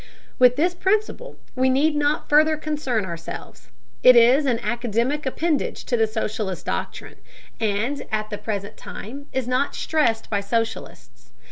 [0.39, 3.69] With this principle we need not further concern ourselves.
[4.01, 7.17] It is an academic appendage to the socialist doctrine,
[7.59, 11.33] and at the present time is not stressed by socialists.